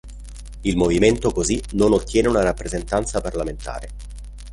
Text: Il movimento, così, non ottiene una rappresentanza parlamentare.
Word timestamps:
Il 0.61 0.77
movimento, 0.77 1.29
così, 1.29 1.61
non 1.73 1.93
ottiene 1.93 2.27
una 2.27 2.41
rappresentanza 2.41 3.21
parlamentare. 3.21 3.89